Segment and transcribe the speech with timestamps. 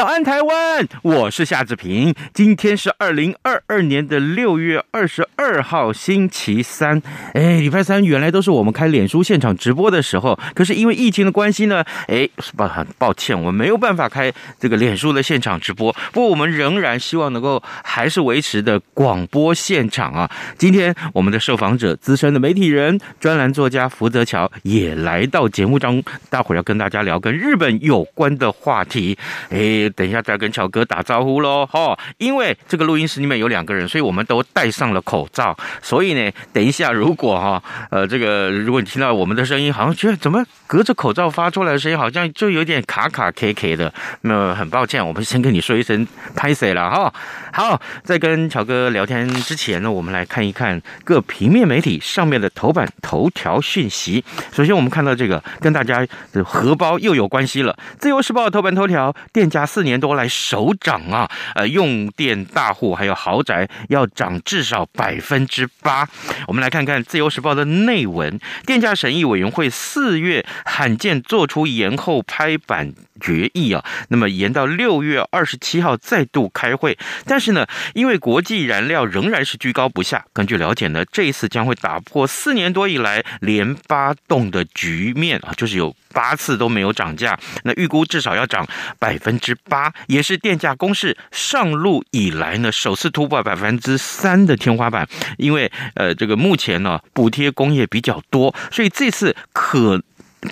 [0.00, 0.88] 早安，台湾！
[1.02, 2.14] 我是夏志平。
[2.32, 7.02] 今天是二零二二年的六月二十二号，星期三。
[7.34, 15.92] 哎，礼拜三原来都是我们开脸书现场直播的时候，可是因为疫情的关系呢，哎，抱很抱歉，我们没有办法开这个脸书的现场直播。
[16.12, 20.30] 不过我们仍然希望能够还是维持的广播现场啊。
[20.56, 29.18] 今天我们的受访者，资深的媒体人、专栏作家福泽桥也来到节目中，待会儿要跟大家聊跟日本有关的话题。
[29.50, 29.89] 哎。
[29.92, 31.98] 等一下再跟乔哥打招呼喽，哈！
[32.18, 35.56] 因为这个录音室里面有两个人，所以我们都戴上了口罩。
[35.82, 47.12] 所以呢，等一下如果哈，呃，这个如果你听到我们的声音，好像觉得怎么隔着口罩发出来的声音好像就有点卡卡 K K 的，那很抱歉，我们先跟你说一声拍谢了哈。
[47.52, 54.24] 好，在跟乔哥聊天之前呢，我们来看一看各平面媒体上面的头版头条讯息。
[54.52, 61.28] 首先，我们看到这个跟大家的荷包又有关系了，《自由时报》头版头条，电价四年多来首涨啊！
[61.56, 66.08] 呃，用电大户还有豪宅要涨至少百分之八。
[66.46, 72.92] 我们来看看《自由时报》的内文：电价审议委员会四月罕见做出延后拍板。
[73.20, 88.66] 决议啊，那么延到六月二十七号再度开会，但是呢，因为国际燃料仍然是居高不下，根据了解呢，这一次将会打破四年多以来连八冻的局面啊，就是有八次都没有涨价，那预估至少要涨
[88.98, 100.00] 百分之八，也是电价公示上路以来呢首次突破百分之三的天花板，因为呃这个目前呢补贴工业比较多，所以这次可。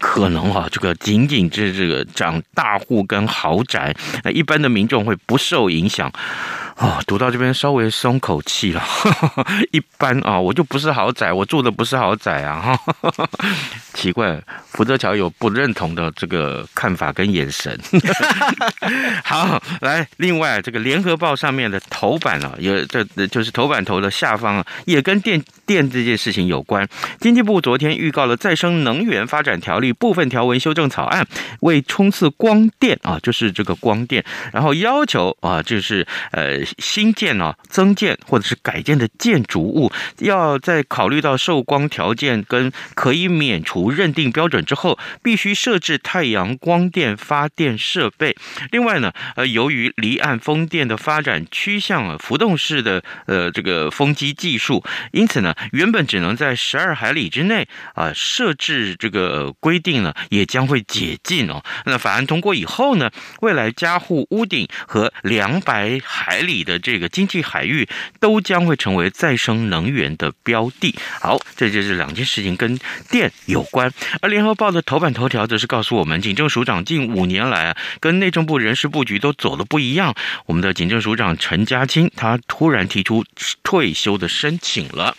[0.01, 6.13] 可能哈、啊，这个仅仅这这个涨大户跟豪宅，那一般的民众会不受影响。
[6.79, 8.81] 哦，读到这边稍微松口气了。
[9.73, 12.79] 一般啊，我就不是豪宅，我住的不是豪宅啊。
[13.95, 17.77] 奇怪，福泽乔有不认同的这个看法跟眼神。
[19.25, 26.89] 好，来，另外这个联合报上面的头版啊，有这就是头版头的下方啊，也跟电电这件事情有关。
[27.21, 31.27] 经济部昨天预告了再生能源发展条例部分条文修正草案，
[31.63, 36.68] 为冲刺光电啊，就是这个光电，然后要求啊，就是呃。
[36.79, 48.37] 新建啊、增建或者是改建的建筑物，要在考虑到受光条件跟可以免除认定标准之后，必须设置太阳光电发电设备。
[48.71, 61.63] 另外呢，呃，由于离岸风电的发展趋向了浮动式的呃这个风机技术，因此呢，原本只能在十二海里之内啊设置这个规定呢，也将会解禁哦。
[61.87, 66.58] 那法案通过以后呢，未来加户屋顶和两百海里。
[66.59, 67.89] 你的这个经济海域
[68.19, 70.93] 都将会成为再生能源的标的。
[71.21, 72.77] 好，这就是两件事情跟
[73.09, 73.93] 电有关。
[74.21, 80.13] 而联合报的头版头条则是告诉我们，警政署长近五年来啊，跟内政部人事布局都走的不一样。
[80.47, 83.25] 我们的警政署长陈家清，他突然提出
[83.63, 85.17] 退休的申请了。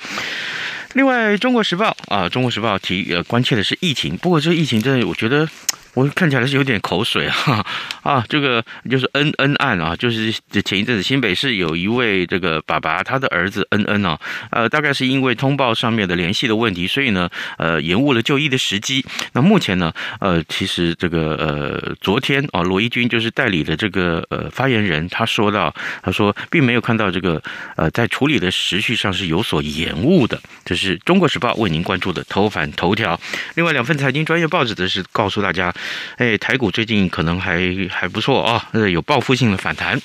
[0.94, 5.48] 另外，中国时报啊，中国时报提呃关切的是疫情，不过这疫情真的，我觉得。
[5.96, 7.66] 我看起来是有点口水啊
[8.04, 8.24] 啊！
[8.30, 10.32] 这个就是恩恩案啊，就是
[10.64, 14.18] 前一阵子新北市有一位这个爸爸，他的儿子恩恩啊，
[14.52, 19.04] 呃，大概是因为通报上面的联系的问题，所以呢，呃，延误了就医的时机。
[19.34, 27.42] 那目前呢，呃，其实这个呃，昨天啊，罗一军就是代理的这个呃发言人，他说到，他说并没有看到这个
[27.76, 30.40] 呃在处理的时序上是有所延误的。
[30.64, 33.20] 这是中国时报为您关注的头版头条。
[33.56, 35.74] 另外两份财经专业报纸则是告诉大家。
[36.18, 37.60] 哎，台股最近可能还
[37.90, 40.00] 还不错啊，呃，有报复性的反弹。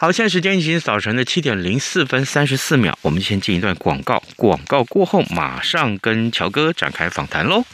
[0.00, 7.64] 好，现在时间已经早晨的七点零四分三十四秒，我们先进一段广告，广告过后马上跟乔哥展开访谈喽。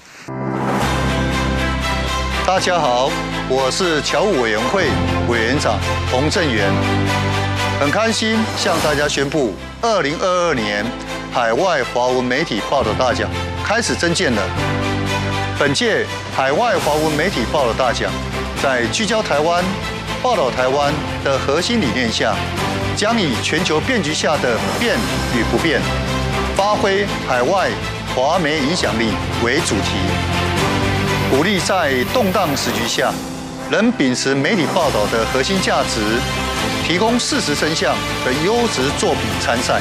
[2.46, 3.10] 大家好，
[3.48, 4.84] 我是侨务委员会
[5.28, 5.78] 委员长
[6.10, 6.72] 洪正元，
[7.80, 10.84] 很开心向大家宣布，二零二二年
[11.32, 13.30] 海外华文媒体报道大奖
[13.64, 14.83] 开始征件了。
[15.56, 16.04] 本届
[16.34, 18.10] 海外华文媒体报道大奖，
[18.60, 19.64] 在聚焦台湾、
[20.20, 20.92] 报道台湾
[21.22, 22.34] 的核心理念下，
[22.96, 24.96] 将以全球变局下的变
[25.32, 25.80] 与不变，
[26.56, 27.70] 发挥海外
[28.16, 29.12] 华媒影响力
[29.44, 29.94] 为主题，
[31.30, 33.12] 鼓励在动荡时局下，
[33.70, 36.00] 仍秉持媒体报道的核心价值，
[36.84, 39.80] 提供事实真相的优质作品参赛。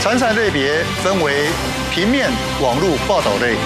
[0.00, 1.46] 参赛类别分为
[1.92, 2.30] 平面、
[2.60, 3.56] 网络报道类、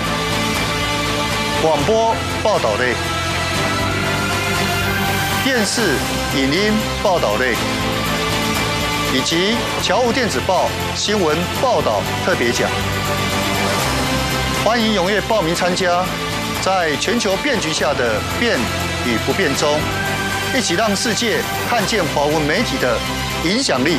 [1.62, 2.12] 广播
[2.42, 2.92] 报道类、
[5.44, 5.80] 电视、
[6.34, 6.72] 影音
[7.04, 7.54] 报道类。
[9.14, 12.68] 以及侨务电子报新闻报道特别奖，
[14.64, 16.04] 欢迎踊跃报名参加。
[16.62, 18.58] 在全球变局下的变
[19.06, 19.78] 与不变中，
[20.56, 22.98] 一起让世界看见华文媒体的
[23.44, 23.98] 影响力。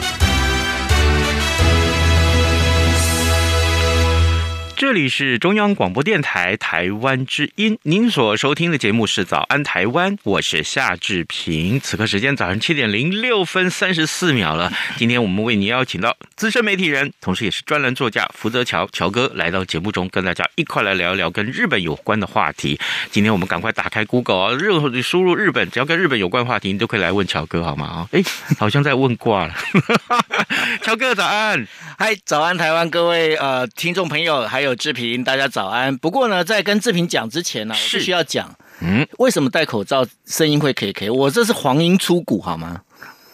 [4.81, 11.79] 这里是中央广播电台台湾之音，您所收听的节目是《早安台湾》，我是夏志平。
[11.79, 14.73] 此刻时间早上七点零六分三十四秒了。
[14.97, 22.79] 今天我们为您邀请到资深媒体人，同时也是专栏作家福泽乔乔哥来到节目中，跟大家一块来聊一聊跟日本有关的话题。
[23.11, 27.85] 今天我们赶快打开 Google 啊，任何你输入日本，只要跟日本有关话题，你都可以来问乔哥，好吗？
[27.85, 28.23] 啊，哎，
[28.57, 29.53] 好像在问卦了。
[30.81, 31.67] 乔哥早安，
[31.99, 34.70] 嗨，早安，台湾各位呃听众朋友，还有。
[34.75, 35.97] 志平，大家早安。
[35.97, 41.09] 不过呢，在跟志平讲之前呢，我必须要讲，嗯，为什么戴口罩声音会 K K？
[41.09, 42.81] 我这是黄莺出谷，好吗？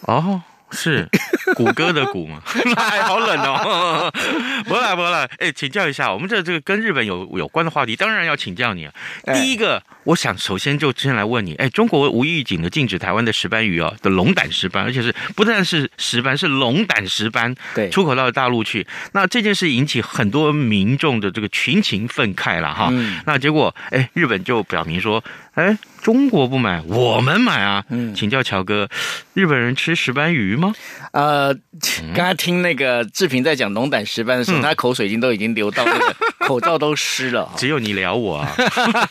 [0.02, 0.42] 哦。
[0.70, 1.08] 是
[1.54, 2.42] 谷歌的谷吗？
[2.76, 4.12] 哎，好冷哦！
[4.68, 8.92] 不啦不啦，哎，请教一下，我们这这个跟日本有有关的话题，当然要请教你啊。
[9.32, 18.86] 第一个，我想首先就先来问你，哎，中国无预警的禁止台湾的石斑鱼哦的龙胆石斑，而且是不但是石斑，是龙胆石斑，对，出口到大陆去。
[19.12, 22.90] 那这件事引起很多民众的这个群情愤慨了哈。
[23.26, 25.22] 那结果，哎，日本就表明说，
[25.52, 25.76] 哎。
[26.00, 27.84] 中国不买，我们买啊！
[27.90, 28.88] 嗯，请教乔哥，
[29.34, 30.72] 日本人吃石斑鱼吗？
[31.10, 31.52] 呃，
[32.14, 36.16] 刚才听那个志平在讲龙胆石斑的时候，嗯、他口水已经都已经流到那个
[36.46, 37.50] 口罩都湿了。
[37.58, 38.48] 只有你聊我啊！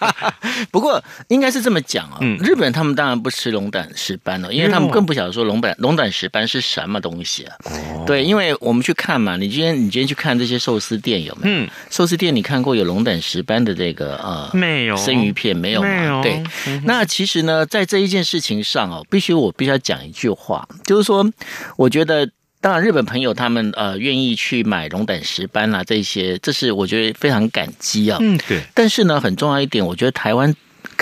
[0.71, 0.86] 不过
[1.27, 7.55] 应该是这么讲啊、哦，嗯、日本人他们当然不吃龙胆石斑了，因为他们更不晓得说龙胆龙胆石斑是什么东西啊。
[7.65, 11.55] 哦、对，因为我们去看嘛，你今天你今天去看这些寿司店有没有？
[11.57, 15.87] 嗯，寿司店你看过有龙胆石斑的这个呃没有生鱼片没有吗？
[15.87, 16.21] 没有。
[16.23, 16.43] 对。
[16.67, 21.29] 嗯那其实呢，在这一件事情上哦，必须我必须要讲一句话，就是说，
[21.75, 22.29] 我觉得，
[22.61, 28.17] 当然日本朋友他们呃愿意去买龙胆石斑啊，这些，这是我觉得非常感激啊。
[28.21, 28.61] 嗯，对。
[28.73, 30.55] 但是呢，很重要一点，我觉得台湾。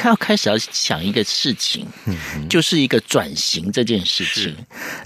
[0.05, 1.85] 要开始要想一个事情，
[2.49, 4.55] 就是一个转型这件事情。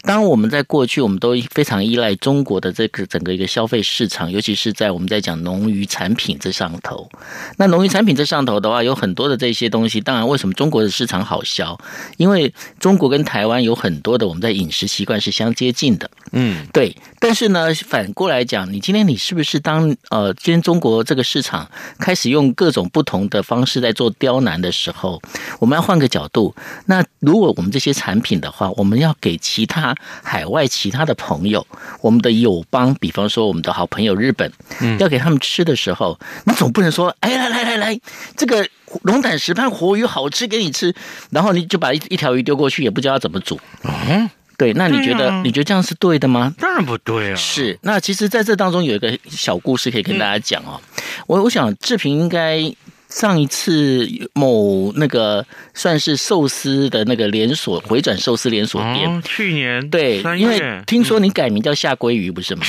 [0.04, 7.10] 当我们在过去，我们都非常依赖中国的这个整个一个消费市场，尤其是在我们在讲农渔产品这上头。
[7.58, 10.02] 那农渔产品这上头的话，有很多的这些东西。
[10.02, 11.80] 当然，为什么中国的市场好销？
[12.18, 16.10] 因为中国跟台湾有很多的我们在饮食习惯是相接近的。
[16.32, 16.96] 嗯，对。
[17.20, 21.70] 但是呢，反过来讲，你今天你是不是当呃，今天中国这个市场
[22.00, 25.22] 开始用各种不同的方式在做刁难的时候，
[25.60, 26.56] 我们要换个角度。
[26.86, 29.94] 那如果我们这些产品的话，我们要给其他
[30.24, 31.66] 海外其他的朋友，
[32.02, 34.52] 我们的友邦，比方说我们的好朋友日本，
[34.98, 38.00] 要给他们吃的时候，你总不能说，哎，来来来来，
[38.38, 38.66] 这个
[39.04, 40.96] 龙胆石斑活鱼好吃，给你吃，
[41.32, 43.60] 然后你就把一一条鱼丢过去，也不知道怎么煮。
[43.84, 46.54] 嗯，对，那你觉得你觉得这样是对的吗？
[46.58, 47.36] 当然不对啊。
[47.36, 50.80] 是，那其实在这当中有一个小故事可以跟大家讲哦。
[51.28, 52.74] 我我想志平应该。
[53.10, 62.64] 上一次某那个算是寿司的那个连锁回转寿司连锁店，哦，去年对，因为听说你改名叫夏鲑鱼不是吗？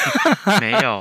[0.60, 0.98] 没有，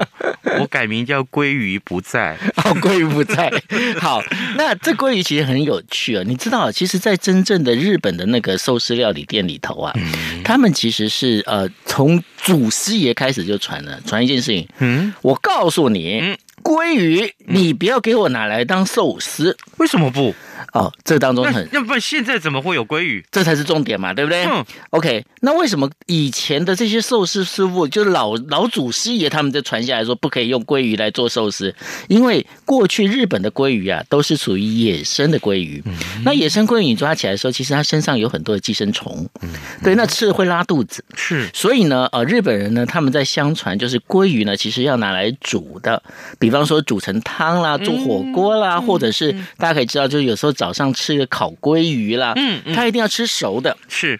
[0.60, 2.38] 我改名叫鲑鱼不在。
[2.66, 3.52] 哦，鲑鱼不在。
[4.00, 4.22] 好，
[4.58, 14.68] 那这鲑鱼其实很有趣啊，你知道，其实，在真正的日本的那个寿司料理店里头啊，嗯、他们其实是呃从祖师爷开始就传了传一件事情。
[14.80, 16.20] 嗯，我告诉你。
[16.22, 20.34] 嗯鲑鱼你不要给我拿来当寿司，为什么不？
[20.74, 23.26] 哦，这当中很，要不然现在怎么会有鲑鱼？
[23.32, 24.46] 这才是重点嘛，对不对？
[24.46, 25.26] 嗯，OK。
[25.42, 31.74] 那为什么以前的这些寿司师傅，就是老老祖师爷他们就传下来说不可以用鲑鱼来做寿司？
[32.08, 35.82] 因为过去日本的鲑鱼啊，都是属于野生的鲑鱼。
[35.86, 35.94] 嗯、
[36.24, 39.28] 那野生鲑鱼你抓起来的时候，其实它身上有很多的寄生虫。
[39.42, 39.50] 嗯，
[39.84, 41.04] 对，那吃了会拉肚子。
[41.16, 46.02] 是，所以呢，呃，日本人呢，他们在相传就是鲑鱼呢，其实要拿来煮的，
[46.38, 50.52] 比方说煮成汤啦，做火锅啦，嗯、或者是大家可以知道，就是有时候。
[50.62, 54.20] 早上吃一个烤鲑鱼啦，嗯，他一定要吃熟的，是。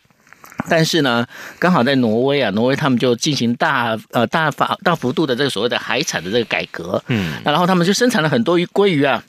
[0.70, 1.24] 但是呢，
[1.60, 9.24] 刚好在挪威啊，挪威他们就进行大呃大法大幅度的这个所谓的海产的这个改革，嗯，那然后他们就生产了很多鱼鲑鱼啊，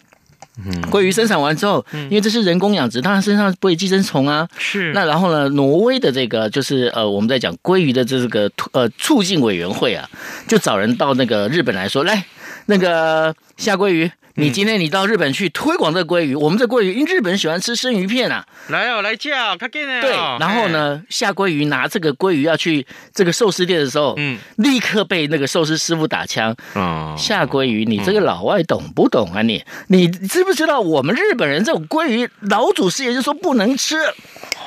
[0.64, 4.92] 嗯，鲑鱼生产完之后，因为这是人工养殖，它身上不会寄生虫啊，是。
[4.94, 10.08] 那然后呢，挪威的这个就是呃我们在讲鲑鱼的这个呃促进委员会啊，
[10.49, 12.25] 就找人到那个日本来说，来
[12.66, 14.11] 那个夏鲑鱼。
[14.35, 20.00] 你今天你到日本去推广这个鲑鱼，我们这鲑鱼，因为日本人喜欢吃生鱼片啊，来哦，来叫，快给呢。
[20.00, 26.57] 对，然后呢，下鲑鱼拿这个鲑鱼要去这个寿司店的时候，嗯，立刻被那个寿司师傅打枪。
[26.73, 29.42] 哦，下鲑鱼，你这个老外懂不懂啊？
[29.42, 33.97] 你，你知不知道我们日本人这种鲑鱼，老祖师爷就说不能吃。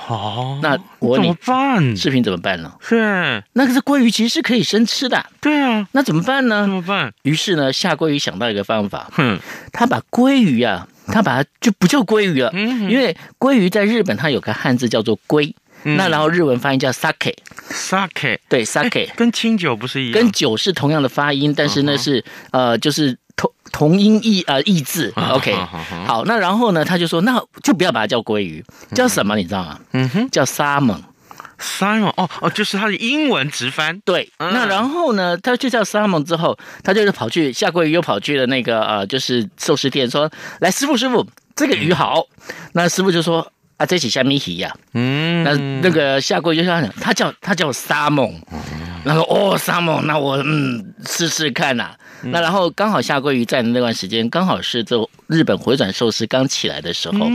[0.08, 1.96] 哦，那我怎么办？
[1.98, 2.72] 视频怎么办呢？
[2.80, 5.26] 是，那个是鲑鱼，其实是可以生吃的。
[5.42, 6.62] 对啊，那怎么办呢？
[6.62, 7.12] 怎么办？
[7.24, 9.40] 于是呢，下鲑鱼想到一个方法，哼，
[9.72, 23.18] 他把鲑鱼啊，他把它就不叫鲑鱼了，嗯，因为鲑鱼在日本它有个汉字叫做鲑，那然后日文发音叫 sake，sake，对，sake，跟清酒不是一样，跟酒是同样的发音，但是那是呃就是。
[23.75, 25.53] 同同音异呃异字，OK，
[26.08, 28.63] 好，那然后呢，他就说，那就不要把它叫鲑鱼，
[28.94, 29.36] 叫什么？
[29.36, 29.77] 你知道吗？
[29.91, 34.00] 嗯哼，叫 salmon，salmon，哦哦，就是它的英文直翻。
[34.05, 42.24] 对，那然后呢，他就叫 salmon 之后，他就是跑去下鲑鱼，又跑去了那个呃，就是寿司店，说，来师傅师傅，这个鱼好。
[42.72, 44.74] 那师傅就说，啊，这是虾米鱼呀？
[44.94, 48.36] 嗯，那那个下鲑鱼就说，他叫他叫 salmon，
[49.03, 51.91] 然后哦 salmon，那我嗯试试看呐。
[52.23, 54.97] 那然后刚好下鲑鱼在的那段时间，刚好是这
[55.27, 57.29] 日本回转寿司刚起来的时候，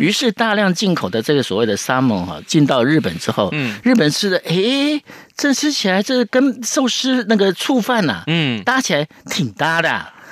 [0.00, 3.50] 于是大量进口的这个所谓的 salmon 哈进到日本之后，
[3.82, 5.02] 日本吃的诶，
[5.36, 9.88] 这吃起来这跟寿司那个醋饭呐，嗯，搭起来挺搭的，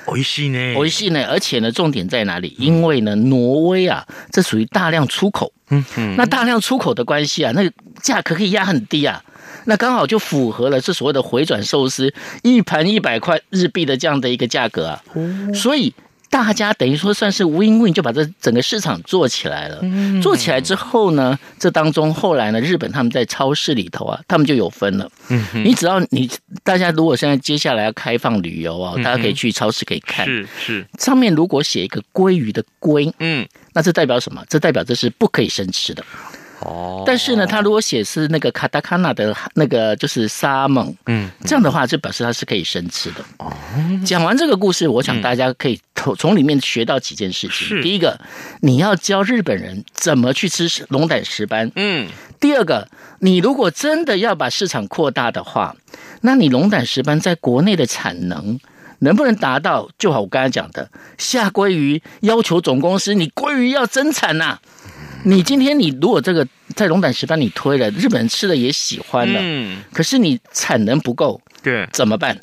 [0.06, 2.56] 美味しい呢，美味しい呢，而且呢，重点在哪里？
[2.58, 9.22] 因为呢，挪威啊，这属于大量出口，嗯嗯，那大量出口的关系啊，那个价格可以压很低啊。
[9.65, 15.03] 那刚好就符合了这所谓的回转寿司一盘一百块日币的这样的一个价格啊，
[15.53, 15.93] 所以
[16.29, 19.81] 大家等于说算是 win win 就把这整个市场做起来了。
[20.21, 25.09] 做起来之后呢，这当中后来呢，日本他们在超市里头啊，他们就有分了。
[25.53, 26.29] 你只要你
[26.63, 34.43] 大家如果现在接下来要开放旅游啊，大家可以去超市可以看，是是上面如果写一个鲑鱼的鲑，嗯，那这代表什么？
[34.49, 36.03] 这代表这是不可以生吃的。
[36.59, 43.23] 哦，但是呢，他如果写是那个卡达卡纳的那个就是沙蒙，嗯，这样的话就表示它是可以生吃的。
[43.37, 43.53] 哦，
[44.05, 47.81] 讲完这个故事，我想大家可以从从里面学到几件事情。
[47.81, 48.19] 第一个，
[48.61, 51.71] 你要教日本人怎么去吃龙胆石斑。
[51.75, 52.09] 嗯。
[52.39, 52.87] 第二个，
[53.19, 55.75] 你如果真的要把市场扩大的话，
[56.21, 58.59] 那你龙胆石斑在国内的产能
[58.99, 59.89] 能不能达到？
[59.97, 64.61] 就好，我刚才讲的，下鲑鱼要求总公司，你鲑鱼要增产呐、啊。
[65.27, 72.39] 你今天你如果这个在龙胆石斑你推了，日本人吃了也喜欢了，嗯，可是你产能不够，对，怎么办？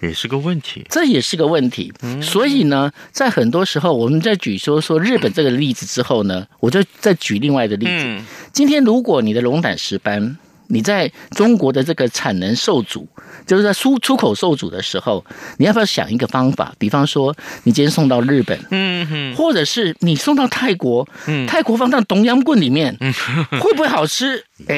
[0.00, 1.92] 也是个问题，这也是个问题。
[2.02, 7.92] 嗯，所以呢，在很多时候，我们在举说说日本这个例子之后呢，我就再举另外的例子。
[7.92, 13.08] 嗯，今天如果你的龙胆石斑，你在中国的这个产能受阻。
[13.48, 15.24] 就是在出出口受阻的时候，
[15.56, 16.72] 你要不要想一个方法？
[16.78, 23.12] 比方说，你今天送到日本，嗯哼，或者是你送到泰国，嗯，泰国放到冬阴棍里面，嗯，
[23.58, 24.44] 会不会好吃？
[24.66, 24.76] 哎，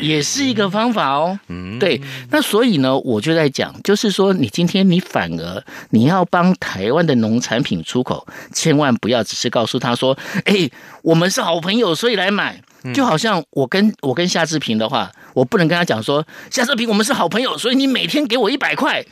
[0.00, 1.38] 也是一个方法哦。
[1.48, 2.00] 嗯，对。
[2.30, 10.68] 那所以呢，我就在讲，就是说，你今天你反而你要帮台湾的农产品出口，千万不要只是告诉他说，哎，
[11.02, 12.60] 我们是好朋友，所以来买。
[12.94, 19.04] 就好像我跟我跟夏志平的话，我不能跟他讲说，夏志平，我们是好朋友，所以你每天给我一百块，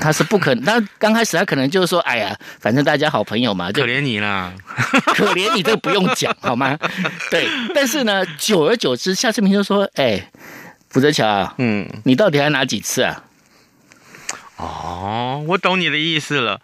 [0.00, 0.64] 他是不可能。
[0.64, 4.52] 他刚开始他可能就是说，哎呀，反正大家好朋友嘛，就可怜你啦，
[5.14, 6.76] 可怜你都不用讲好吗？
[7.30, 10.28] 对，但是呢，久而久之，夏志平就说，哎，
[10.90, 13.22] 福泽桥啊，嗯，你到底还拿几次啊？
[14.58, 16.60] 哦，我懂你的意思了。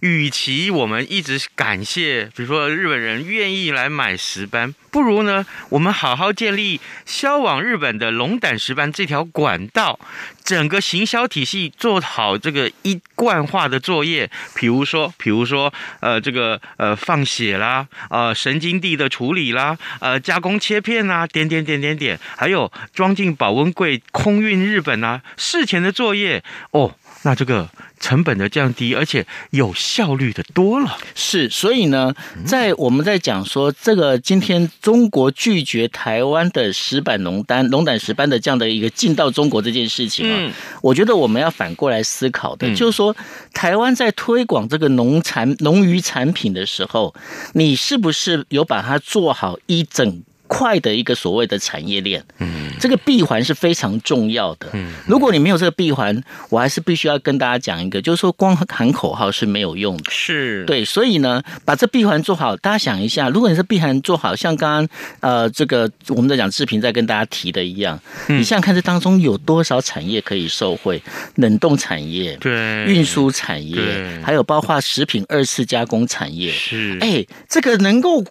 [0.00, 9.98] 与其我们一直感谢，比如说日本人愿意来买石斑，不如呢，我们好好建立销往日本的龙胆石斑这条管道，
[10.44, 14.30] 整个行销体系做好这个一贯化的作业。
[14.54, 26.94] 比如说，比如说，呃，这个呃放血啦，呃神经地的处理啦，呃加工切片啦，点点点点点，还有装进保温柜空运日本啊，事前的作业哦。
[27.22, 30.96] 那这个成本的降低，而且有效率的多了。
[31.14, 32.14] 是，所以呢，
[32.46, 43.14] 在我们在讲说这个今天中国拒绝台湾的石板龙丹、龙胆石斑的这样的一个进到中国这件事情啊，嗯、我觉得我们要反过来思考的，嗯、就是说
[43.52, 47.14] 台湾在推广这个农产、农渔产品的时候，
[47.54, 54.68] 你是不是有把它做好一整块的一个所谓的产业链，嗯，这个闭环是非常重要的。
[54.72, 60.10] 嗯，如果你没有这个闭环，我还是必须要跟大家讲一个，就是说光喊口号是没有用的。
[60.10, 60.64] 是。
[60.64, 64.88] 对，所以呢，把这闭环做好，大家想一下，如果你是闭环做好，像刚刚
[65.20, 71.00] 呃这个我们在讲视频在跟大家提的一样，嗯、你想想看这当中有多少产业可以受惠？
[71.36, 73.76] 冷冻产业，对，运输产业，
[74.24, 78.24] 还有包括食品二次加工产业，是，哎，这个能够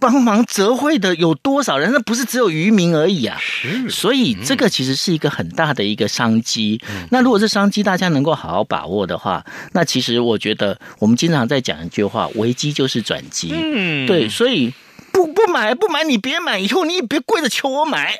[0.00, 1.92] 帮忙折惠的有多少人？
[1.92, 3.38] 那不是只有渔民而已啊！
[3.38, 6.80] 是，所以这个其实是一个很大的一个商机。
[7.10, 13.52] 那如果这商机大家能够好好把握的话，那其实我觉得我们经常在讲一句话：危机就是转机。
[13.52, 14.72] 嗯，对，所以。
[15.20, 18.14] 不不买不买，你别买，以后你也别跪着求我买。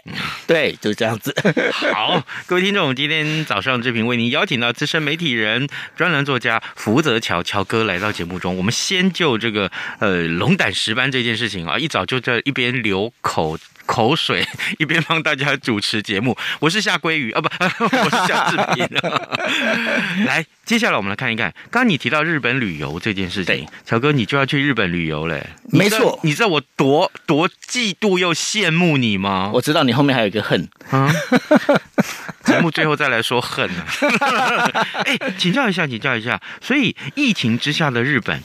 [0.47, 1.35] 对，就这样子。
[1.95, 5.67] 好，各位听众，今天早上这频为您邀请到资深媒体人、
[5.97, 8.55] 专栏作家福泽乔乔哥来到节目中。
[8.55, 13.57] 我们先就这个呃龙胆石斑这件事情啊，一早就在一边流口。
[13.91, 14.47] 口水
[14.79, 17.49] 一边帮大家主持节目，我是夏鲑鱼啊，不，
[17.85, 18.89] 我是夏志平。
[20.27, 25.45] 来，接下来我们来看一看，刚刚你提到日本旅游这件事情，乔哥你就要去日本旅游嘞？
[25.73, 29.51] 没错，你知道我多多嫉妒又羡慕你吗？
[29.55, 31.13] 我知道你后面还有一个恨啊。
[32.45, 33.85] 节目最后再来说恨呢。
[35.05, 38.41] 哎，请教一下，请教一下，所以疫情之下的日本。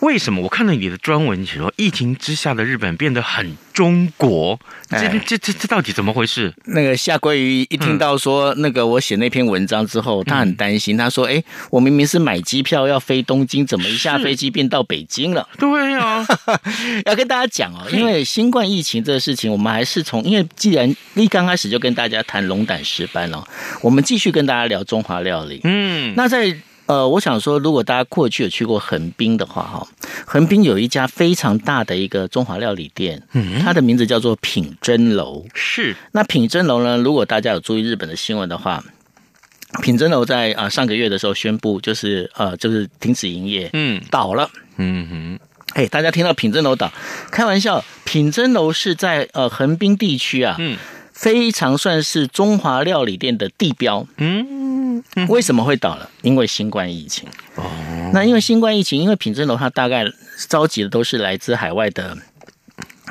[0.00, 4.58] 为什么我看到你的专文写说，疫情之下的日本变得很中国？
[4.90, 6.52] 这这这这到底怎么回事？
[6.66, 10.96] 那个夏鲑鱼一听到说那个我写那篇文章之后，他很担心。
[10.96, 16.24] 他说：“哎，我明明是买机票要飞东京，怎么一下飞机变到北京了？”对啊，
[17.06, 23.42] 要跟大家讲哦，因为新冠疫情这个事情，我们还是从因为既然一刚开始就跟大家谈龙胆石斑了，
[23.80, 25.60] 我们继续跟大家聊中华料理。
[25.64, 26.54] 嗯，那在。
[26.86, 29.86] 呃，我想说，如果大家过去有去过横滨的话，哈，
[30.24, 35.44] 横滨有一家非常大的一个中华料理店，嗯，它的名字叫做品珍楼。
[35.52, 36.96] 是，那品珍楼呢？
[36.96, 38.82] 如果大家有注意日本的新闻的话，
[39.82, 45.38] 品珍楼在啊上个月的时候宣布，就是呃，就是停止营业，嗯，倒了，嗯哼，
[45.74, 46.90] 哎，大家听到品珍楼倒，
[47.32, 50.78] 开玩笑，品珍楼是在呃横滨地区啊，嗯，
[51.16, 55.02] 非常算是中华料理店的地标，嗯。
[55.28, 56.08] 为什么会倒了？
[56.22, 57.28] 因为新冠疫情。
[57.54, 57.64] 哦，
[58.12, 60.04] 那因为新冠疫情，因为品珍楼它大概
[60.48, 62.16] 召集的都是来自海外的，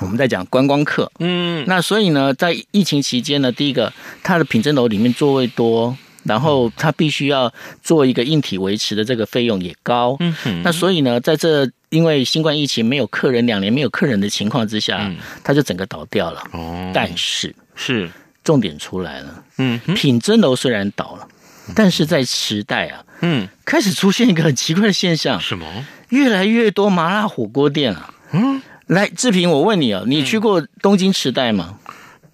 [0.02, 1.12] 我们在讲观光客。
[1.20, 10.18] 嗯，那所以呢，在疫情期间呢，第一个，它的品珍楼里面座位多，然后它必须要做一个硬体维持的这个费用也高。
[10.20, 15.10] 嗯哼，那所以呢，在这因为新冠疫情没有客人两年没有客人的情况之下，
[15.44, 16.42] 它就整个倒掉了。
[16.52, 18.10] 哦，但是是
[18.44, 19.44] 重点出来了。
[19.58, 21.28] 嗯，品珍楼虽然倒了。
[21.74, 25.66] 但是在池袋啊，嗯，开始出现一个很奇怪的现象，什么？
[26.10, 28.14] 越来越多麻辣火锅店啊。
[28.34, 31.80] 嗯，来志平，我问你啊，你去过东京池袋吗？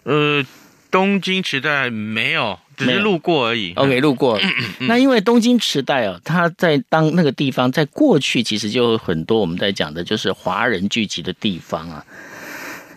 [0.04, 0.46] 呃，
[0.90, 3.74] 东京池袋没有，只是路过而已。
[3.76, 4.40] OK，路过。
[4.80, 12.06] 那因为东京池袋哦，它在当那个地方，在过去其实就有很多我们在讲的，就是华人聚集的地方啊。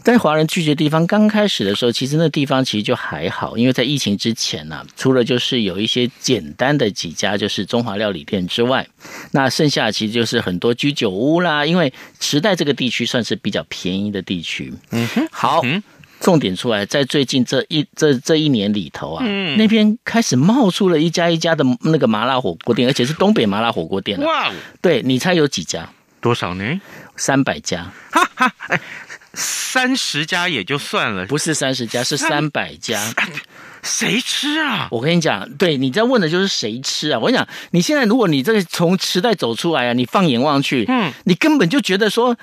[0.03, 8.87] 在华人聚集的地方，刚开始的时候，其实那地方其实就还好，因为在疫情之前呢、啊，除了就是有一些简单的几家就是中华料理店之外，
[9.31, 11.64] 那剩下其实就是很多居酒屋啦。
[11.64, 14.70] 因为池袋这个地区算是比较便宜的地区。
[14.90, 15.62] 嗯哼，好，
[16.20, 24.20] 重点出来，在最近这一这这一年里头啊，嗯、那边开始冒出了一家一家的那个麻辣火锅店，而且是东北麻辣火锅店。
[24.20, 24.50] 哇，
[24.81, 25.88] 对，你猜有几家？
[26.20, 26.81] 多少呢？
[27.16, 27.92] 三百家。
[28.11, 28.81] 哈哈，哎。
[29.37, 33.12] 三十家也就算了，不是三十家，是三百家。
[33.83, 34.87] 谁吃啊？
[34.92, 37.18] 我跟你讲，对，你在问的就是谁吃啊？
[37.18, 42.37] 我跟你讲，你现在如果你这个从时代走出来啊，你放眼望去，嗯，你根本就觉得说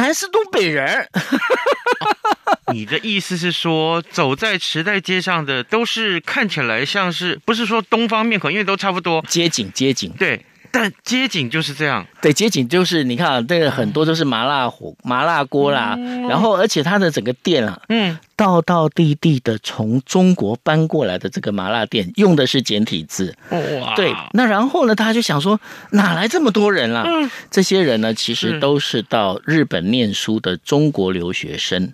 [0.00, 1.08] 还是东北人。
[2.72, 9.24] 你的意思是说，走在池袋街上的都是看起来像是，不是说东方面孔，因为都差不多。
[9.28, 10.44] 街景，街景，对。
[10.72, 18.16] 但街景就是这样，对，街景就是你看，这个很多都是麻辣火、麻辣锅啦，嗯、然后而且它的整个店啊，嗯。
[18.40, 23.36] 道道地地的从中国搬过来的这个麻辣店，用的是简体字。
[23.50, 23.94] 哇！
[23.94, 27.02] 对，那然后呢，大家就想说，哪来这么多人啦？
[27.04, 31.92] 嗯，这些人呢，其实都是到日本念书的中国留学生，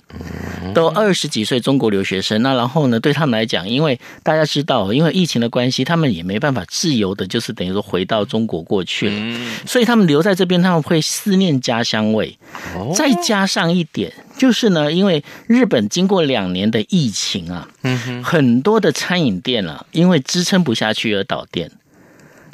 [0.72, 2.40] 都二十几岁中国留学生。
[2.42, 9.40] 那然后呢，对他们来讲，因为大家知道，因为疫情的关系，他们也没办法自由的，就是等于说回到中国过去了。
[9.66, 12.38] 所以他们留在这边，他们会思念家乡味。
[12.94, 14.12] 再加上一点。
[14.36, 21.70] 就是呢，因为日本经过两年的疫情啊，嗯哼，很多的餐饮店啊，因为支撑不下去而倒店。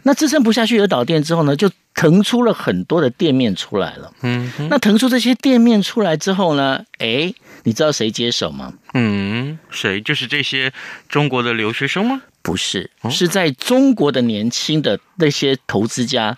[0.04, 4.12] 那支撑不下去而倒店之后呢，就腾出了很多的店面出来了。
[4.22, 8.72] 嗯哼，那腾出这些店面出来之后呢，哎，你知道谁接手吗？
[8.94, 10.00] 嗯，谁？
[10.00, 10.72] 就是这些
[11.08, 12.22] 中国的留学生吗？
[12.42, 16.36] 不是，是在中国的年轻的那些投资家。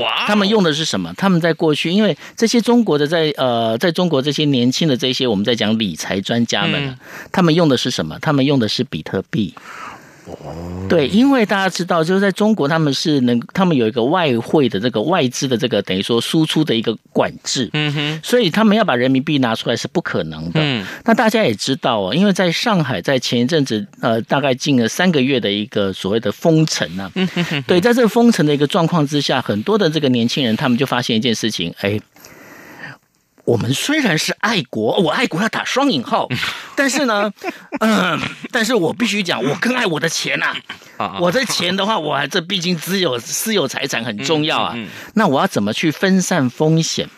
[0.00, 0.26] 哇！
[0.26, 1.12] 他们用的是什么？
[1.16, 6.98] 他们在过去，因为这些中国的在呃，在中国这些年轻的这些我们在讲理财专家们，嗯、
[7.30, 8.18] 他们用的是什么？
[8.20, 9.54] 他们用的是比特币。
[10.26, 20.60] 哦，对，因为大家知道，就是在中国，他们是能，他们有一个外汇的这个外资的这个等于说输出的一个管制，嗯哼，所以他们要把人民币拿出来是不可能的。
[20.62, 32.00] 嗯，那大家也知道哦，因为在上海，在前一阵子，呃，大概进了三个月的一个所谓的封城啊，嗯哼哼，对，在这个封城的一个状况之下，很多的这个年轻人，他们就发现一件事情，哎。
[33.44, 36.28] 我们虽然是爱国，我爱国要打双引号，
[36.76, 37.32] 但是呢，
[37.80, 38.20] 嗯，
[38.52, 40.54] 但是我必须讲，我更爱我的钱呐、
[40.96, 41.18] 啊。
[41.20, 44.76] 我的钱的话，我还这毕竟只有私有财产很重要啊。
[45.14, 47.08] 那我要怎么去分散风险？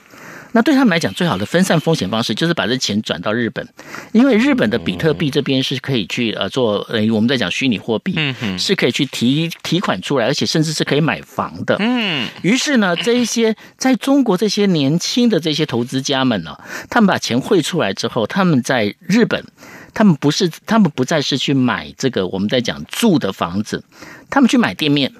[0.56, 3.68] 那对他们来讲，最好的分散风险方式就是把这钱转到日本，
[4.12, 11.76] 因为日本的比特币这边是可以去呃做呃我们在讲虚拟货币，嗯是可以去提提款出来，而且甚至是可以买房的。
[11.80, 16.56] 嗯，于是呢，这一些在中国这些年轻的这些投资家们呢，
[16.88, 19.44] 他们把钱汇出来之后，他们在日本，
[19.92, 23.82] 他们不是他们不再是去买这个我们在讲住的房子，
[24.30, 25.12] 他们去买店面，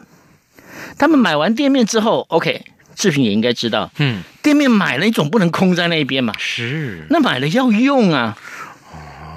[0.97, 2.67] 他们买完店面之后，OK。
[2.95, 6.33] 志平也应该知道，嗯，店面买了，你总不能空在那边嘛。
[6.39, 8.37] 是，那买了要用啊，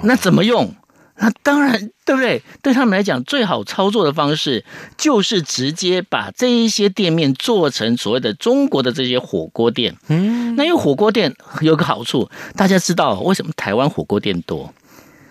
[0.02, 0.74] 那怎么用？
[1.20, 2.42] 那当然，对不对？
[2.62, 4.64] 对他们来讲，最好操作的方式
[4.96, 9.96] 就是直接把这一些店面做成所谓的中国的这些火锅店。
[10.06, 14.72] 嗯，那因为火锅店有个好处，大家知道为什么台湾火锅店多？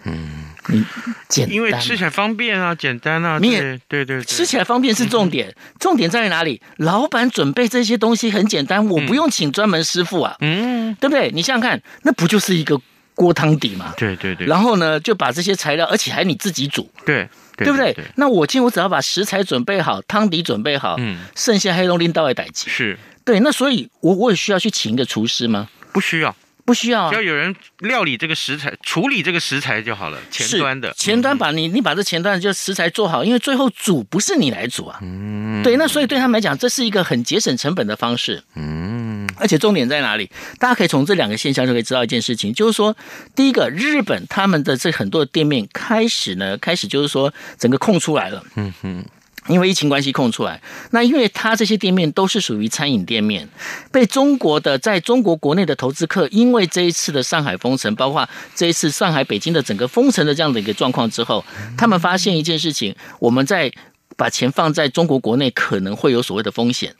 [0.03, 0.46] 嗯。
[0.69, 0.83] 你
[1.29, 3.39] 简单，因为吃起来方便啊，简单啊。
[3.41, 6.61] 你也对对对，吃起来方便是重点，重点在于哪里？
[6.77, 11.31] 老板准备这些东西很简单，我不用请专门师傅啊，嗯，对不对？
[11.31, 12.79] 你想想看，那不就是一个
[13.15, 13.93] 锅汤底嘛？
[13.97, 14.45] 对对对。
[14.45, 17.95] 然后呢，就把这些材料，而且还你自己煮，对对不对？
[18.15, 23.39] 那我今天我只要把食材准备好，汤底准备好，嗯，剩下黑龙拎到位代机是对。
[23.39, 25.67] 那所以，我我也需要去请一个厨师吗？
[25.91, 26.35] 不需要。
[26.67, 30.19] 不需要，只要有人料理这个食材，处理这个食材就好了。
[30.29, 34.99] 前端的，前端把你你把这前端就食材做好，因为最后煮不是你来煮啊。
[35.01, 38.43] 嗯，对，那所以对他们来讲，这是一个很节省成本的方式。
[38.55, 40.29] 嗯，而且重点在哪里？
[40.59, 42.93] 大家可以从这两个现象就可以知道一件事情，就是说，
[43.33, 48.43] 第一个，日本他们的这很多的店面开始呢，开始就是说整个空出来了。
[48.55, 49.05] 嗯哼。
[49.47, 53.47] 因为疫情关系空出来，那因为他这些店面都是属于餐饮店面，
[53.91, 61.43] 被中国的在中国国内的投资客，因为这一次的上海封城，包括这一次上海、北京的整个封城的这样的一个状况之后，
[61.77, 63.71] 他们发现一件事情，我们在。
[64.17, 66.93] 把钱放在中国国内可能会有所谓的风险。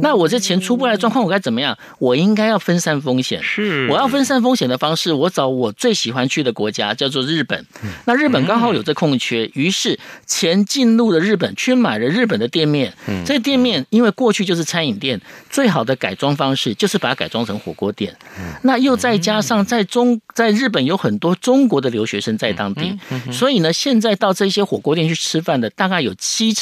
[0.00, 1.76] 那我这钱出不来的状况，我该怎么样？
[1.98, 3.40] 我应该要分散风险。
[3.42, 7.64] 是，我要分散风险的方式，我找我最喜欢去的国家，叫做日本。
[8.06, 12.92] 那日本刚好有这空缺，于是钱进入了日本，去买了日本的店面。
[13.26, 18.16] 这店面因为过去就是餐饮店，最好的改装方式就是把它改装成火锅店。
[18.62, 22.98] 那又再加上在中在日本有很多中国的留学生在当地，
[23.30, 26.61] 所以呢，现在到这些火锅店去吃饭的大概有七成。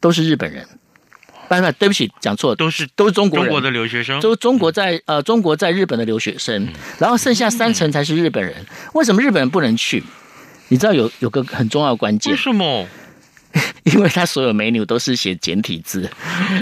[0.00, 0.66] 都是日本人，
[1.48, 8.54] 不不，对不起，讲错了，都是都是中国人，中国的留学生，都中国在呃中国在日本的留学生，然后剩下三成才是日本人。
[8.94, 10.02] 为什么日本人不能去？
[10.68, 12.86] 你知道有有个很重要的关键，为什么？
[13.84, 16.10] 因为他所有 menu 都是写简体字，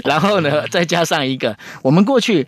[0.03, 2.45] 然后呢，再加上一个，我们过去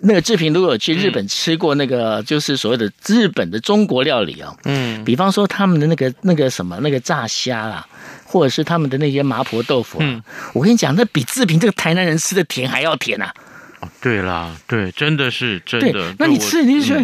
[0.00, 7.86] 那个志平如果有去日本吃过那个，就是所谓的日本的中国料理啊，嗯，比方说他们的那个那个什么那个炸虾啊。
[8.30, 13.32] 或者是他们的那些麻婆豆腐，嗯，我跟你讲，那比志平这个台南人吃的甜还要甜啊！
[13.80, 16.14] 哦，对啦，对，真的是真的。
[16.18, 17.02] 那你吃，你就觉得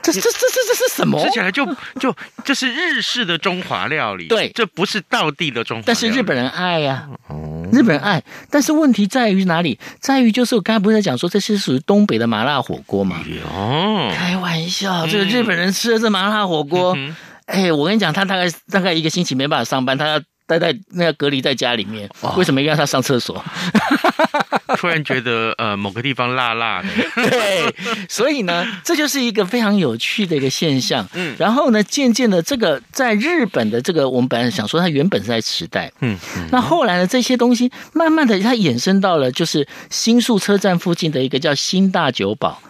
[0.00, 1.22] 这这这这这是什么？
[1.22, 1.66] 吃起来就
[2.00, 5.84] 就这是日式的中华料理，对，这不是道地的中华料理。
[5.86, 7.36] 但是日本人爱呀、啊，
[7.70, 8.22] 日本人爱。
[8.48, 9.78] 但是问题在于哪里？
[10.00, 13.20] 在于就是我刚才不是在讲说这是属于东北的麻辣火锅吗？
[13.52, 16.96] 哦，开玩笑，这个日本人吃的这麻辣火锅，
[17.72, 20.20] 我跟你讲，他大概大概一个星期没办法上班，他要。
[20.44, 23.42] 待在那个隔离在家里面，为什么要让他上厕所？
[24.78, 26.88] 突然觉得呃某个地方辣辣的。
[27.28, 27.74] 对，
[28.08, 31.06] 所以呢，这就是一个非常有趣的一个现象。
[31.14, 36.18] 嗯，然后呢，渐渐的，这个在日本的这个，我们本来想说它原本是在池袋，嗯，
[36.50, 42.60] 那后来呢，这些东西慢慢的它衍生到了就是新宿车站附近的一个叫新大久保，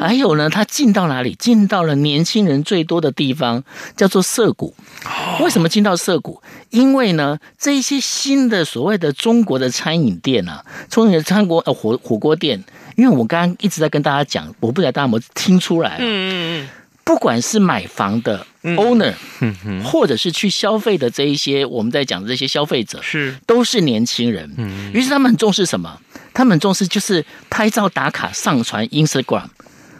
[0.00, 1.34] 还有呢，它进到哪里？
[1.38, 3.62] 进到了年轻人最多的地方，
[3.96, 4.74] 叫做涩谷。
[5.40, 6.42] 为什么进到涩谷？
[6.70, 12.62] 因为呢，这一些新的所谓的中国的餐饮店啊，中国的餐火火锅店，
[12.96, 15.96] 因为我刚刚一直在跟大家讲，我不知道大家有没有听出来？
[15.98, 16.30] 嗯嗯
[16.64, 16.68] 嗯，
[17.04, 19.14] 不管是买房的 owner，
[19.84, 24.52] 或者是去消费的这一些我们在讲的这些消费者，是都是年轻人。
[24.56, 26.00] 嗯，于是他们很重视什么？
[26.34, 29.44] 他们很重视就是拍照打卡上传 Instagram。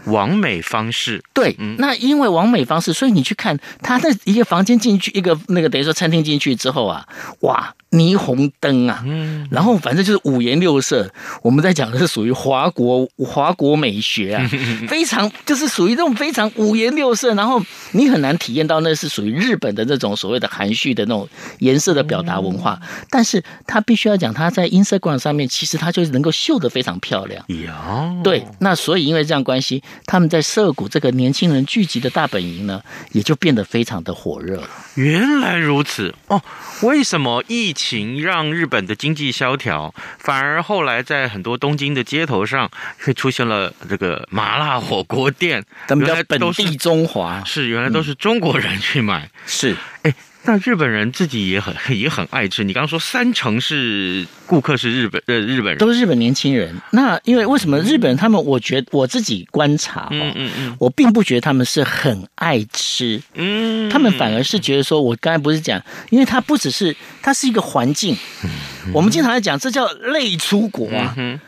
[0.07, 7.07] 网美方式，对，嗯、那因为完美方式，所以你去看他的一个房间进去，一个那个等于说餐厅进去之后啊，
[7.41, 7.75] 哇。
[7.93, 11.09] 霓虹灯啊，嗯，然后反正就是五颜六色。
[11.41, 14.47] 我们在讲的是属于华国华国美学啊，
[14.89, 17.33] 非常就是属于这种非常五颜六色。
[17.35, 21.27] 然后你很难体验到那是属于日本的那种所谓的含蓄的那种
[21.61, 22.79] 颜色的表达文化。
[23.09, 27.43] 但是他必须要讲，他在 Instagram 上面，其实他就能够秀得非常漂亮。
[27.47, 32.83] 有对，那所以因为这样关系，他们在涩谷这个年轻人聚集的大本营呢，
[33.13, 34.69] 也就变得非常的火热了。
[34.95, 36.43] 原来如此哦，
[36.83, 42.71] 为什么疫情让日本的经济萧条，反而后来在很多东京的街头上
[43.03, 45.65] 却出现了这个麻辣火锅店？
[45.89, 50.15] 原来本地中华是原来都是中国人去买，是哎。
[50.47, 52.63] 那日本人自己也很 也很爱吃。
[52.63, 56.75] 你刚刚说三成是顾客是日本呃日本人，都是日本年轻人。
[56.93, 58.37] 那因为为什么日本人他们？
[58.47, 68.17] 我觉得我自己观察，嗯嗯嗯，我并不觉得他们是很爱吃，嗯，他们反而是觉得说，我刚才不是讲，因为它不只是它是一个环境，
[68.93, 71.17] 我们经常在讲，这叫累出国啊，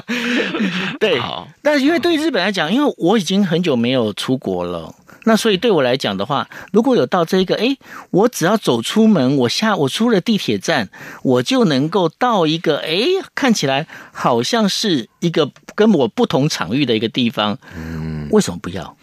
[0.98, 1.20] 对，
[1.62, 4.94] 但是因为对日本来讲，因为我已经很久没有出国了。
[5.24, 7.76] 那所以对我来讲的话，如果有到这个，哎，
[8.10, 10.88] 我只要走出门，我下我出了地铁站，
[11.22, 13.00] 我就能够到一个，哎，
[13.34, 17.58] 看起来好像是一个跟我不同场域的一个地方。
[17.76, 18.96] 嗯，为什么不要？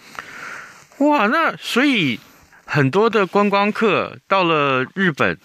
[1.00, 2.20] 哇，那所以
[2.66, 5.38] 很多的观光客到了日本。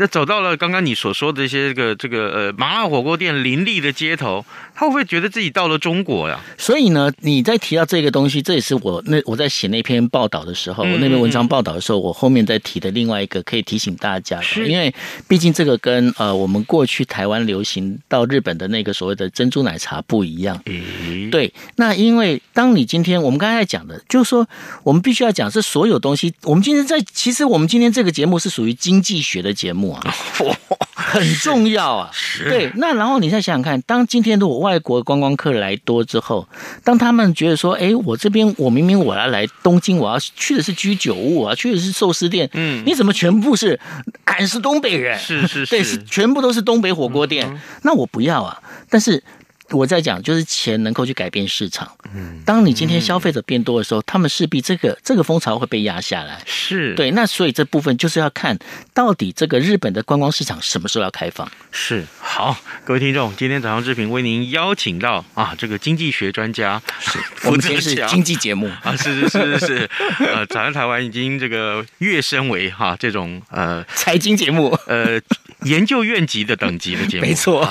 [0.00, 4.42] 那走到了刚刚你所说的一些这个这个呃麻辣火锅店林立的街头，
[4.74, 6.40] 他会不会觉得自己到了中国呀？
[6.56, 14.90] 所以呢，你在提到这个东西，这也是我那我在写那篇报道的时候，嗯、我那篇文章报道的时候，我后面在提的另外一个可以提醒大家的，因为
[15.28, 20.58] 毕竟这个跟呃我们过去台湾流行到日本的那个所谓的珍珠奶茶不一样。
[20.64, 24.48] 嗯、对，那因为当你今天我们刚才讲的，就是说
[24.82, 29.89] 我们必须要讲是所有东西，我们今天在其实我们今天这个节目是属于经济学的节目。
[30.94, 32.10] 很重要啊！
[32.44, 36.46] 对，那然后你再想想看，当今天如果外国观光客来多之后，
[36.84, 43.80] 当他们觉得说，哎，我这边我明明我要来东京，我要去的是居酒屋啊，去的是寿司店，嗯，你怎么全部是
[44.26, 45.18] 俺是东北人？
[45.18, 48.60] 是是是，对，是全部都是东北火锅店，嗯、那我不要啊！
[48.88, 49.22] 但是。
[49.70, 51.90] 我在讲，就是钱能够去改变市场。
[52.14, 56.42] 嗯，当你今天消费者变多的时候，他们势必这个这个风潮会被压下来。
[56.44, 58.58] 是对，那所以这部分就是要看
[58.92, 61.48] 到底这个日本的观光市场什么时候要开放。
[61.70, 75.20] 是好，各位听众，今天早上之平为您邀请到啊，这个经济学专家，是我们 今天是经济节目啊，是是是是是，呃，早上台湾已经这个跃升为哈这种呃财经节目，呃
[75.62, 77.68] 研究院级的等级的节目，没错，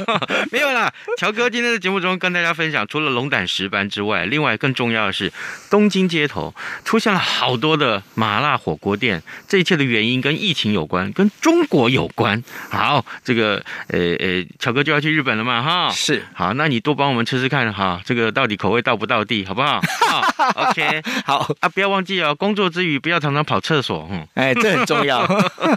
[0.50, 1.41] 没有啦， 乔哥。
[1.50, 5.32] 今天的节目中跟大家分享，除了龙胆石斑之外，另外更重要的是，
[5.70, 9.22] 东京街头出现了好多的麻辣火锅店。
[9.48, 12.42] 这一切的原因跟疫情有关，跟中国有关。
[12.70, 16.24] 好，这个呃呃，乔哥就要去日本了嘛，哈，是。
[16.34, 19.80] 好，那你多帮我们吃吃看哈，这个到底口味到不到地，好不好？
[20.08, 25.26] 好，OK， 好啊，不要忘记哦，工作之余不要常常跑厕所，嗯，哎，这很重要。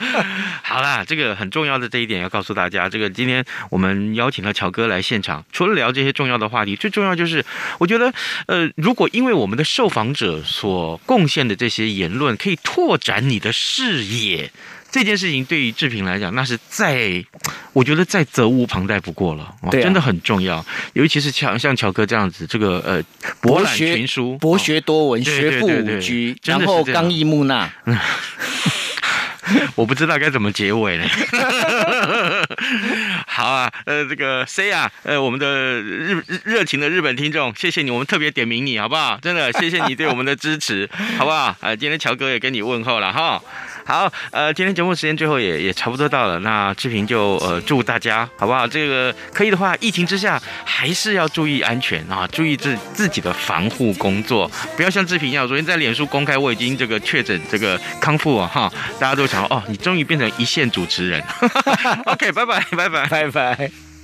[0.64, 5.44] 好啦，这个很重要的这一点要告诉大家，这个今天我们邀请了乔哥来现场。
[5.56, 7.46] 除了聊这些重要的话题，最重要就是，
[7.78, 8.14] 我觉得，
[8.48, 14.52] 呃，如果因为我们的受访者所贡献的这些言论，可以拓展你的视野。
[14.92, 17.24] 这件事情对于志平来讲，那是再
[17.72, 20.66] 我觉得再责无旁贷不过了，对啊、真的很重要。
[20.92, 23.02] 尤其是像像乔哥这样子，这个呃
[23.40, 27.70] 博览群书、博学多闻、哦、学富五车，然后刚毅木讷。
[29.76, 31.06] 我不知道该怎么结尾呢。
[33.36, 39.20] 好啊，呃，这个 C 啊，呃，我们的日热情的日本听众，谢谢你，我们特别点名你，好不好？
[39.22, 41.54] 真的，谢谢你对我们的支持，好不好？
[41.60, 43.42] 呃，今天乔哥也跟你问候了哈。
[43.86, 48.68] 好，呃，今天节目时间最后也也差不多到了，那志平就呃祝大家好不好？
[48.68, 61.24] 这个可以的话，疫情之下还是要注意安全啊，注意自自己的防护工作，不要像志平一样，昨天在脸书公开我已经这个确诊这个康复啊哈，大家都想哦，你终于变成一线主持人。
[62.06, 63.95] OK，拜拜，拜拜，拜拜。